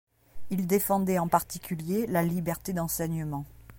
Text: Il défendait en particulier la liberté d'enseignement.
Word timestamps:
Il 0.49 0.65
défendait 0.65 1.19
en 1.19 1.27
particulier 1.27 2.07
la 2.07 2.23
liberté 2.23 2.73
d'enseignement. 2.73 3.45